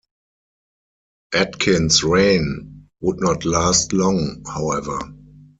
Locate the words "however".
4.47-4.99